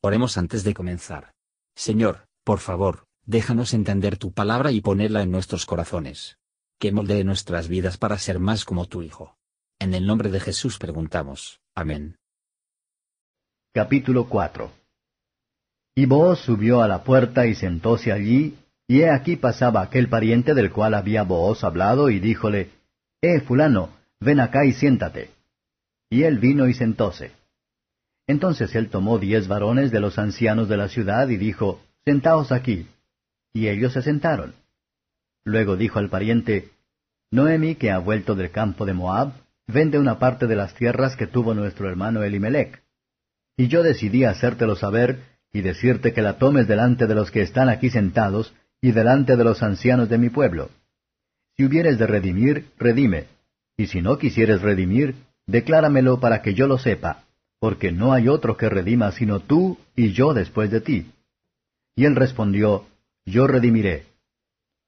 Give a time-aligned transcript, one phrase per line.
[0.00, 1.32] Oremos antes de comenzar.
[1.74, 6.38] Señor, por favor, déjanos entender tu palabra y ponerla en nuestros corazones.
[6.78, 9.36] Que moldee nuestras vidas para ser más como tu Hijo.
[9.80, 11.60] En el nombre de Jesús preguntamos.
[11.74, 12.16] Amén.
[13.74, 14.70] Capítulo 4
[15.96, 20.54] Y Booz subió a la puerta y sentóse allí, y he aquí pasaba aquel pariente
[20.54, 22.70] del cual había Booz hablado, y díjole,
[23.20, 23.90] Eh, fulano,
[24.20, 25.30] ven acá y siéntate.
[26.08, 27.37] Y él vino y sentóse.
[28.28, 32.86] Entonces él tomó diez varones de los ancianos de la ciudad y dijo, Sentaos aquí.
[33.52, 34.54] Y ellos se sentaron.
[35.44, 36.70] Luego dijo al pariente,
[37.30, 39.32] Noemi, que ha vuelto del campo de Moab,
[39.66, 42.82] vende una parte de las tierras que tuvo nuestro hermano Elimelech.
[43.56, 47.70] Y yo decidí hacértelo saber y decirte que la tomes delante de los que están
[47.70, 50.70] aquí sentados y delante de los ancianos de mi pueblo.
[51.56, 53.26] Si hubieres de redimir, redime,
[53.76, 55.14] y si no quisieres redimir,
[55.46, 57.24] decláramelo para que yo lo sepa,
[57.60, 61.10] porque no hay otro que redima sino tú y yo después de ti.
[61.96, 62.86] Y él respondió,
[63.26, 64.06] Yo redimiré.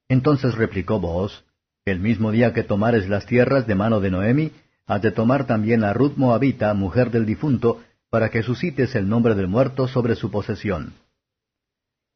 [0.09, 1.45] Entonces replicó Booz,
[1.85, 4.53] El mismo día que tomares las tierras de mano de Noemi,
[4.87, 9.35] has de tomar también a Ruth Moabita, mujer del difunto, para que suscites el nombre
[9.35, 10.93] del muerto sobre su posesión.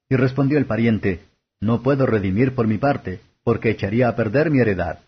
[0.09, 1.21] Y respondió el pariente,
[1.61, 5.01] No puedo redimir por mi parte, porque echaría a perder mi heredad.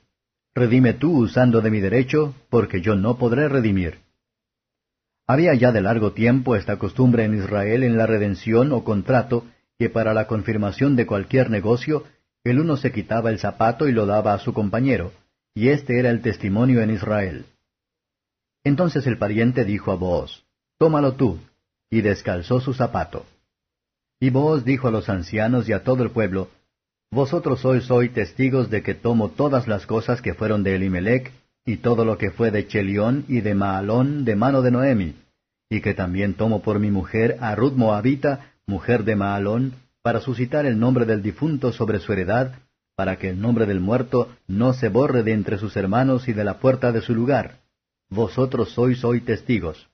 [0.55, 4.05] Redime tú usando de mi derecho, porque yo no podré redimir.
[5.27, 9.44] Había ya de largo tiempo esta costumbre en Israel en la redención o contrato,
[9.78, 12.05] que para la confirmación de cualquier negocio,
[12.44, 15.12] el uno se quitaba el zapato y lo daba a su compañero,
[15.55, 17.46] y este era el testimonio en Israel.
[18.62, 20.44] Entonces el pariente dijo a Booz,
[20.78, 21.40] Tómalo tú,
[21.90, 23.27] y descalzó su zapato.
[24.20, 26.50] Y Booz dijo a los ancianos y a todo el pueblo,
[27.11, 31.33] Vosotros sois hoy testigos de que tomo todas las cosas que fueron de Elimelech,
[31.67, 35.17] y todo lo que fue de Chelión y de Maalón de mano de Noemi,
[35.69, 40.64] y que también tomo por mi mujer a Ruth Moabita, mujer de Maalón, para suscitar
[40.64, 42.55] el nombre del difunto sobre su heredad,
[42.95, 46.45] para que el nombre del muerto no se borre de entre sus hermanos y de
[46.45, 47.58] la puerta de su lugar.
[48.08, 49.89] Vosotros sois hoy testigos.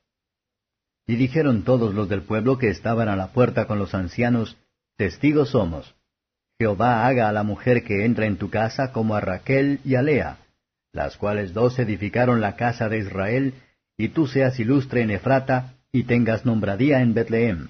[1.06, 4.56] Y dijeron todos los del pueblo que estaban a la puerta con los ancianos,
[4.96, 5.94] Testigos somos.
[6.60, 10.02] Jehová haga a la mujer que entra en tu casa como a Raquel y a
[10.02, 10.38] Lea,
[10.92, 13.54] las cuales dos edificaron la casa de Israel,
[13.96, 17.68] y tú seas ilustre en Efrata, y tengas nombradía en Betlehem,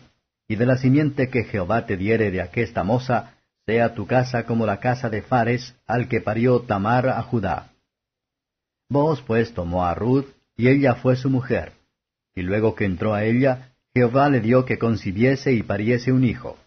[0.48, 3.34] y de la simiente que Jehová te diere de aquesta moza,
[3.66, 7.70] sea tu casa como la casa de Fares, al que parió Tamar a Judá.
[8.88, 11.72] Vos pues tomó a Ruth, y ella fue su mujer.
[12.34, 16.58] Y luego que entró a ella, Jehová le dio que concibiese y pariese un hijo.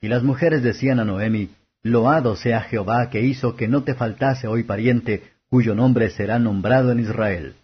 [0.00, 1.50] Y las mujeres decían a Noemi,
[1.82, 6.90] Loado sea Jehová que hizo que no te faltase hoy pariente, cuyo nombre será nombrado
[6.90, 7.54] en Israel,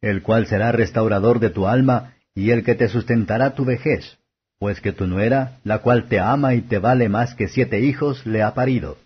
[0.00, 4.18] el cual será restaurador de tu alma y el que te sustentará tu vejez,
[4.58, 8.26] pues que tu nuera, la cual te ama y te vale más que siete hijos,
[8.26, 8.98] le ha parido.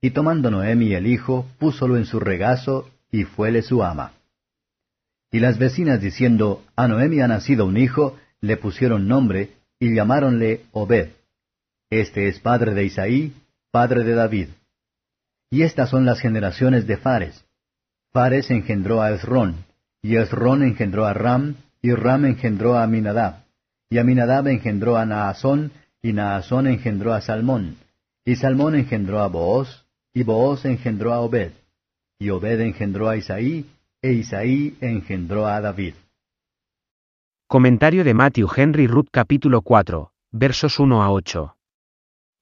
[0.00, 4.14] Y tomando Noemi el hijo, púsolo en su regazo, y fuele su ama.
[5.30, 10.62] Y las vecinas diciendo, A Noemi ha nacido un hijo, le pusieron nombre, y llamáronle
[10.72, 11.10] Obed.
[11.90, 13.34] Este es padre de Isaí,
[13.70, 14.48] padre de David.
[15.54, 17.44] Y estas son las generaciones de Fares.
[18.12, 19.64] Fares engendró a Esrón,
[20.02, 23.44] y Esrón engendró a Ram, y Ram engendró a Aminadab,
[23.88, 25.70] y Aminadab engendró a Naasón,
[26.02, 27.76] y Naasón engendró a Salmón,
[28.24, 31.52] y Salmón engendró a Booz, y Booz engendró a Obed,
[32.18, 33.70] y Obed engendró a Isaí,
[34.02, 35.94] e Isaí engendró a David.
[37.46, 41.53] Comentario de Matthew Henry Ruth capítulo 4, versos 1 a 8.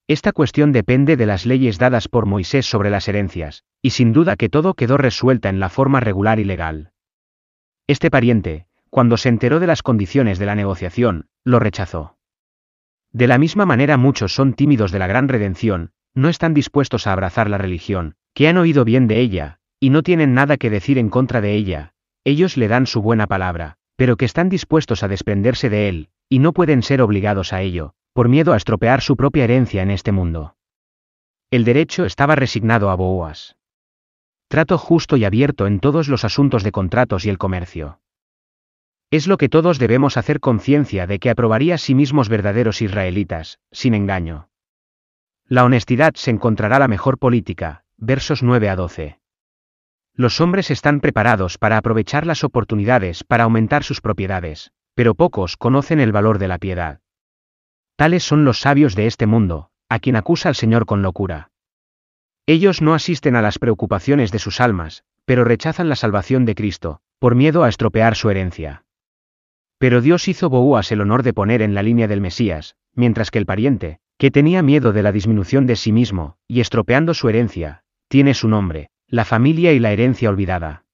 [0.09, 4.37] Esta cuestión depende de las leyes dadas por Moisés sobre las herencias, y sin duda
[4.37, 6.93] que todo quedó resuelta en la forma regular y legal.
[7.87, 12.19] Este pariente, cuando se enteró de las condiciones de la negociación, lo rechazó.
[13.12, 17.12] De la misma manera muchos son tímidos de la gran redención, no están dispuestos a
[17.12, 20.99] abrazar la religión, que han oído bien de ella, y no tienen nada que decir
[20.99, 25.09] en contra de ella, ellos le dan su buena palabra, pero que están dispuestos a
[25.09, 29.17] desprenderse de él, y no pueden ser obligados a ello, por miedo a estropear su
[29.17, 30.56] propia herencia en este mundo.
[31.50, 33.56] El derecho estaba resignado a Boas.
[34.49, 38.00] Trato justo y abierto en todos los asuntos de contratos y el comercio.
[39.11, 43.59] Es lo que todos debemos hacer conciencia de que aprobaría a sí mismos verdaderos israelitas,
[43.70, 44.49] sin engaño.
[45.47, 49.20] La honestidad se encontrará la mejor política, versos 9 a 12.
[50.14, 56.00] Los hombres están preparados para aprovechar las oportunidades para aumentar sus propiedades, pero pocos conocen
[56.00, 57.00] el valor de la piedad.
[58.02, 61.52] Tales son los sabios de este mundo, a quien acusa el Señor con locura.
[62.49, 67.00] Ellos no asisten a las preocupaciones de sus almas, pero rechazan la salvación de Cristo,
[67.20, 68.84] por miedo a estropear su herencia.
[69.78, 73.38] Pero Dios hizo Boúas el honor de poner en la línea del Mesías, mientras que
[73.38, 77.84] el pariente, que tenía miedo de la disminución de sí mismo, y estropeando su herencia,
[78.08, 80.87] tiene su nombre, la familia y la herencia olvidada.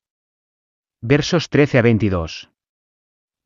[1.01, 2.51] Versos 13 a 22.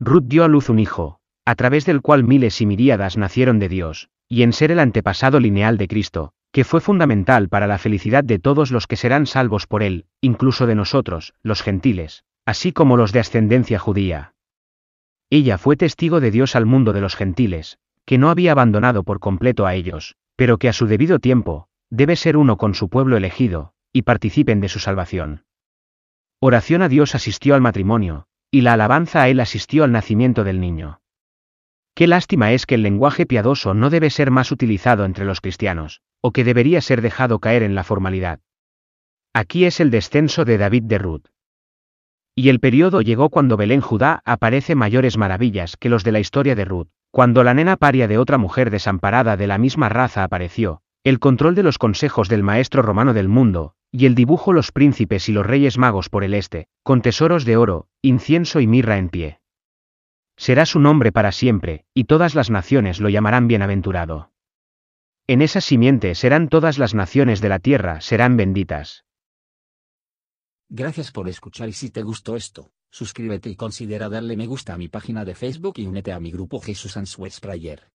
[0.00, 3.68] Ruth dio a luz un hijo, a través del cual miles y miríadas nacieron de
[3.68, 8.24] Dios, y en ser el antepasado lineal de Cristo, que fue fundamental para la felicidad
[8.24, 12.96] de todos los que serán salvos por él, incluso de nosotros, los gentiles, así como
[12.96, 14.34] los de ascendencia judía.
[15.30, 19.18] Ella fue testigo de Dios al mundo de los gentiles, que no había abandonado por
[19.18, 23.16] completo a ellos, pero que a su debido tiempo, debe ser uno con su pueblo
[23.16, 25.44] elegido, y participen de su salvación.
[26.40, 30.60] Oración a Dios asistió al matrimonio, y la alabanza a Él asistió al nacimiento del
[30.60, 31.01] niño.
[31.94, 36.00] Qué lástima es que el lenguaje piadoso no debe ser más utilizado entre los cristianos,
[36.20, 38.40] o que debería ser dejado caer en la formalidad.
[39.34, 41.26] Aquí es el descenso de David de Ruth.
[42.34, 46.54] Y el periodo llegó cuando Belén Judá aparece mayores maravillas que los de la historia
[46.54, 50.80] de Ruth, cuando la nena paria de otra mujer desamparada de la misma raza apareció,
[51.04, 55.28] el control de los consejos del maestro romano del mundo, y el dibujo los príncipes
[55.28, 59.10] y los reyes magos por el este, con tesoros de oro, incienso y mirra en
[59.10, 59.41] pie.
[60.36, 64.32] Será su nombre para siempre, y todas las naciones lo llamarán bienaventurado.
[65.26, 69.04] En esa simiente serán todas las naciones de la tierra, serán benditas.
[70.68, 74.78] Gracias por escuchar y si te gustó esto, suscríbete y considera darle me gusta a
[74.78, 77.91] mi página de Facebook y únete a mi grupo Jesús Answers Prayer.